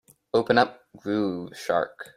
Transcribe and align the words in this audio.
Open 0.33 0.57
up 0.57 0.81
Groove 0.97 1.55
Shark. 1.55 2.09